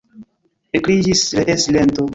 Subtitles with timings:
[0.79, 2.09] Ekreĝis ree silento.